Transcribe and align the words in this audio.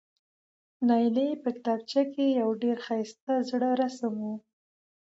نایلې 0.87 1.27
په 1.43 1.49
کتابچه 1.55 2.01
کې 2.13 2.25
یو 2.41 2.49
ډېر 2.63 2.77
ښایسته 2.85 3.33
زړه 3.49 3.69
رسم 3.81 4.13
و، 4.23 4.25